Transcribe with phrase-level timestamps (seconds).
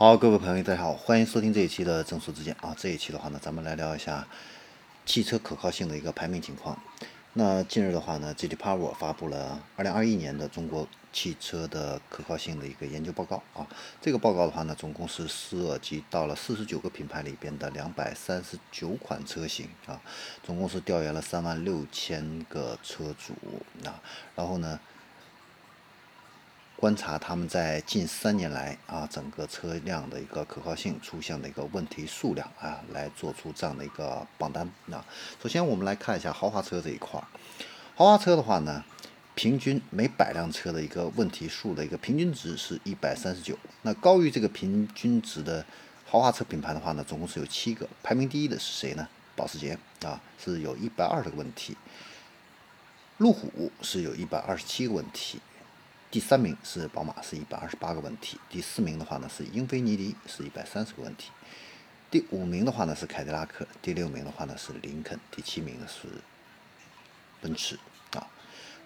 [0.00, 2.72] 好，各位朋友，大家好，欢迎收听这一期的正说之见啊。
[2.78, 4.24] 这一期的话呢，咱们来聊一下
[5.04, 6.80] 汽车可靠性的一个排名情况。
[7.32, 8.54] 那近日的话呢，J.D.
[8.54, 13.66] Power 发布了2021年的中国汽车的可靠性的一个研究报告啊。
[14.00, 20.00] 这个报告的话呢，总共是涉及到了49个品牌里边的239款车型啊，
[20.44, 23.34] 总共是调研了3万六千个车主
[23.84, 24.00] 啊，
[24.36, 24.78] 然后呢。
[26.80, 35.04] 观察他们在近三年来啊，整个车辆的一个可靠性出现的一个问题数量啊，来做出这样的一个榜单啊。
[35.42, 37.26] 首先我们来看一下豪华车这一块儿，
[37.96, 38.84] 豪华车的话呢，
[39.34, 43.58] 平均每百辆车的一个问题数的一个平均值是一百三十九。
[43.82, 45.66] 那高于这个平均值的
[46.06, 47.88] 豪华车品牌的话呢，总共是有七个。
[48.04, 49.08] 排名第一的是谁呢？
[49.34, 51.76] 保时捷啊，是有一百二十个问题。
[53.16, 55.40] 路虎是有一百二十七个问题。
[56.10, 58.40] 第三名是宝马，是一百二十八个问题。
[58.48, 61.30] 第四名的话呢是英菲尼迪，是一百三十个问题。
[62.10, 66.08] 第五名的话呢是凯迪拉克，第六名的话呢是林肯，第七名呢是
[67.42, 67.78] 奔驰
[68.12, 68.26] 啊。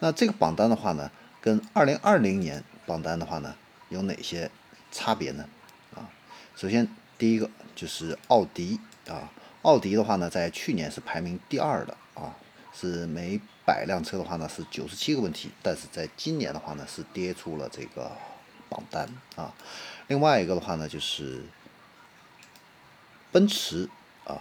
[0.00, 1.08] 那这个榜单的话呢，
[1.40, 3.54] 跟二零二零年榜单的话呢
[3.88, 4.50] 有哪些
[4.90, 5.48] 差别呢？
[5.94, 6.10] 啊，
[6.56, 9.30] 首先第一个就是奥迪啊，
[9.62, 12.34] 奥迪的话呢在去年是排名第二的啊。
[12.72, 18.10] 是每百辆车的话呢是九十七个问题，但是在今年的话呢是跌出了这个
[18.68, 19.54] 榜单啊。
[20.08, 21.44] 另外一个的话呢就是
[23.30, 23.88] 奔驰
[24.24, 24.40] 啊，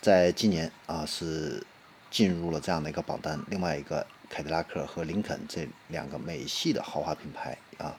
[0.00, 1.64] 在今年啊是
[2.10, 3.40] 进入了这样的一个榜单。
[3.48, 7.96] 另外一个凯迪拉克和林肯这两个美系的豪华品牌啊，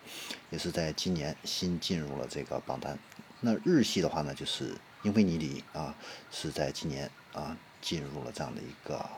[0.49, 2.99] 也是在今年新进入了这个榜单。
[3.39, 5.95] 那日系的话呢就是英菲尼迪啊，
[6.29, 9.09] 是在今年啊进入了这样的一个。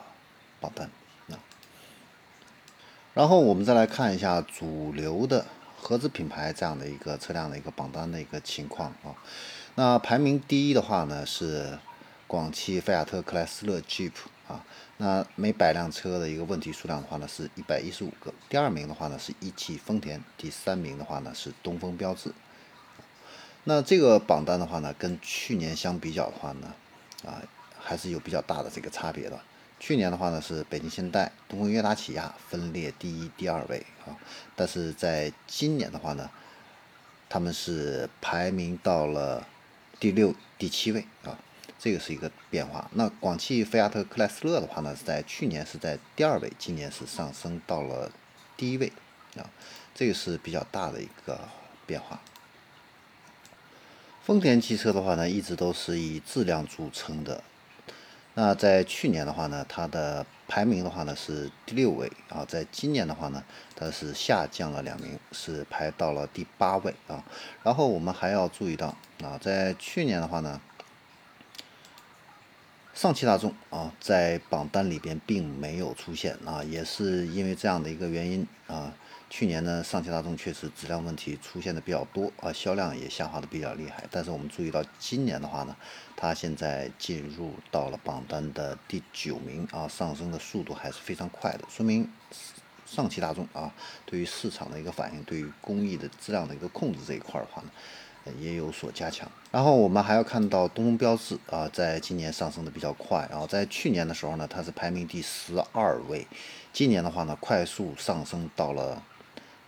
[0.59, 0.89] 榜单
[1.29, 1.39] 啊，
[3.13, 5.45] 然后我们再来看一下主流的
[5.79, 9.15] 合资品牌这样的一个车辆的一个榜单的一个情况啊。
[9.75, 11.79] 那排名第一的话呢是
[12.27, 14.11] 广汽菲亚特克莱斯勒 Jeep
[14.47, 14.65] 啊，
[14.97, 18.33] 那每百辆车的一个问题数量的话呢是一百一十五个。
[18.49, 22.33] 第二名的话呢是一汽丰田，第三名的话呢是东风标致。
[23.65, 26.73] 那这个榜单的话呢，跟去年相比较的话呢，
[27.25, 27.41] 啊
[27.77, 29.39] 还是有比较大的这个差别的。
[29.79, 34.11] 去年的话呢，是北京现代、东风悦达起亚分列第一、第二位啊，
[34.55, 36.29] 但是在今年的话呢，
[37.29, 39.47] 他们是排名到了
[39.97, 41.39] 第六、第七位啊，
[41.79, 42.91] 这个是一个变化。
[42.93, 48.11] 那广汽菲亚特克莱斯勒的话呢，在去年是在第二位，今年是上升到了
[48.57, 48.91] 第一位
[49.37, 49.49] 啊，
[49.95, 51.47] 这个是比较大的一个
[51.87, 52.19] 变化。
[54.25, 57.41] 丰田汽车的话呢，一直都是以质量著称的。
[58.41, 63.43] 那在去年的话呢，它的排名的话呢是第六位啊，在今年的话呢，
[63.75, 67.21] 它是下降了两名，是排到了第八位啊。
[67.63, 70.61] 然后我们还要注意到啊，在去年的话呢，
[72.93, 78.93] 上汽大众啊在榜单里边并没有出现啊，也是因为这样的一个原因啊。
[79.29, 84.03] 去年呢，上汽大众确实质量问题出现的比较多啊，销量也下滑的比较厉害。
[84.09, 85.75] 但是我们注意到今年的话呢，
[86.17, 92.11] 它现在进入到了榜单的第九名啊，上升的速度还是非常快的，说明
[92.87, 93.71] 上汽大众啊
[94.03, 99.29] 对于市场的一个反应，对于工艺的质量的一个控制这一块的话呢，也有所加强。
[99.51, 106.25] 然后我们还要看到东风标致啊，在今年上升的比较快，然后在去年的时候呢，它是排名第十二位，
[106.73, 109.03] 今年的话呢，快速上升到了。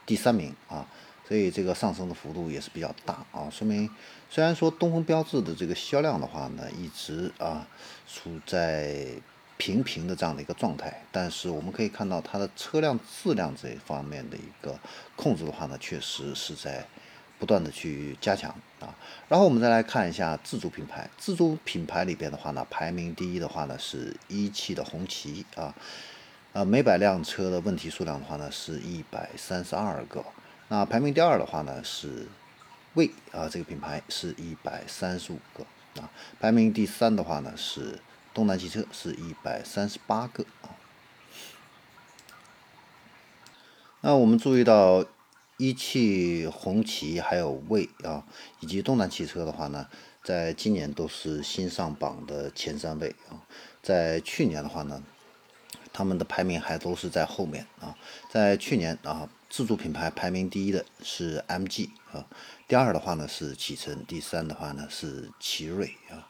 [0.06, 0.85] 第三名啊，
[1.28, 3.89] 所以这个上升的幅度也是比较大啊，说明
[4.29, 7.67] 虽然说东风标致的这个销量的话呢，一直啊
[8.07, 9.06] 处在
[9.57, 14.79] 平平的这样的一个状态，但是我们可以看到它的车辆质量这一方面的一个
[15.16, 16.83] 控制的话呢，确实是在
[17.38, 18.95] 不断的去加强啊。
[19.29, 25.73] 然后我们再来看一下自主品牌，自主品牌里边的话呢，排名第一的话呢是一汽的红旗啊。
[26.53, 30.25] 呃，每百辆车的问题数量的话呢，是一百三十二个。
[30.67, 32.28] 那排名第二的话呢，是
[32.95, 35.65] 魏啊，这个品牌是一百三十五个
[36.01, 36.12] 啊。
[36.42, 38.00] 排名第三的话呢，是
[38.33, 40.75] 东南汽车，是一百三十八个啊。
[44.01, 45.06] 那我们注意到
[45.56, 48.25] 一汽红旗、还有魏啊，
[48.59, 49.88] 以及东南汽车的话呢，
[50.21, 53.39] 在今年都是新上榜的前三位啊。
[53.81, 55.01] 在去年的话呢。
[55.94, 57.96] 他们的排名还都是在后面啊，
[58.30, 62.26] 在去年啊，自主品牌排名第一的是 MG 啊，
[62.68, 66.28] 第二的话呢是启辰，第三的话呢是奇瑞啊。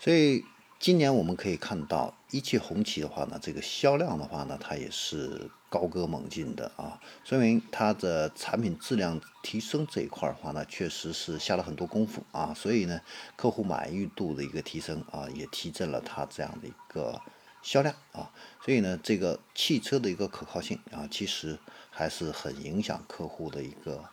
[0.00, 0.44] 所以
[0.78, 13.00] 今年我们可以看到，一汽红旗的话呢，这个销量的话呢，它也是高歌猛进的啊，说明它的产品质量提升这一块的话呢，确实是下了很多功夫啊，所以呢，
[13.34, 17.20] 客户满意度的一个提升啊，也提振了它这样的一个
[17.60, 18.30] 销量啊，
[18.64, 21.58] 所以呢，这个汽车的一个可靠性啊，其实
[21.90, 24.04] 还是很影响客户的一个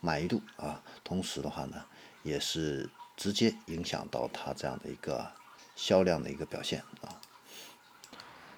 [0.00, 1.84] 满意度啊，同时的话呢，
[2.22, 5.30] 也是直接影响到它这样的一个。
[5.76, 7.20] 销量的一个表现啊，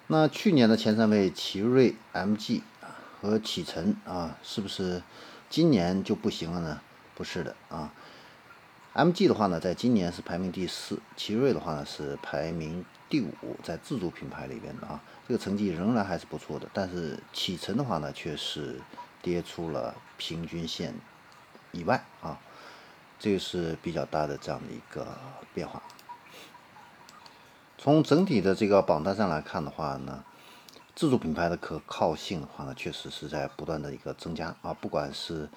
[0.07, 2.61] 那去年的前三位奇瑞、MG
[3.21, 5.01] 和启辰啊，是不是
[5.49, 6.81] 今年就不行了呢？
[7.15, 7.91] 不是的啊
[8.93, 16.69] ，MG 的话呢，在今年是排名第四，奇瑞的话呢是排名第五，在自主品牌里边的啊，这个成绩仍然还是不错的。
[16.73, 18.79] 但是启辰的话呢，却是
[19.21, 20.93] 跌出了平均线
[21.71, 22.39] 以外啊，
[23.17, 25.17] 这个是比较大的这样的一个
[25.55, 25.81] 变化。
[27.79, 30.23] 从整体的这个榜单上来看的话呢，
[30.95, 35.47] 自主品牌的可靠性的话呢，确实是在不断的一个增加啊，不管是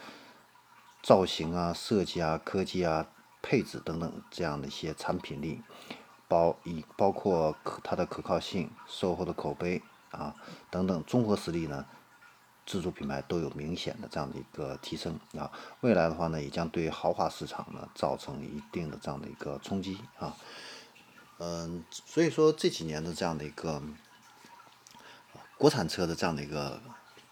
[1.02, 3.06] 造型啊、设计啊、科技啊、
[3.40, 5.62] 配置等等这样的一些产品力，
[6.28, 10.36] 包以包括可它的可靠性、售后的口碑啊
[10.70, 11.86] 等等综合实力呢，
[12.66, 15.50] 自主品牌都有明显的这样的一个提升啊，
[15.80, 20.36] 未来的话呢，也将对豪华市场呢造成一定的这样的一个冲击啊。
[21.42, 23.82] 嗯，所以说这几年的这样的一个
[25.56, 26.78] 国产车的这样的一个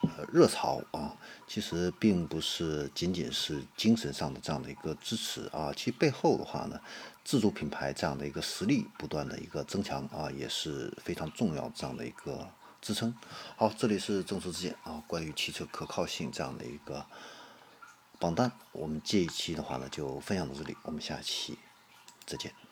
[0.01, 1.15] 呃热潮啊，
[1.47, 6.81] 其实并不是仅仅是精神上的这样的一个支持啊，其背后的话呢，
[7.23, 12.49] 自主品牌这样的一个实力不断的一个增强啊，也是非常重要这样的一个
[12.81, 13.15] 支撑。
[13.57, 17.05] 好，这里是正说之见啊，关于汽车可靠性这样的一个
[18.19, 21.59] 榜单，我们这一期的话呢就分享到这里，我们下期
[22.25, 22.68] 再见。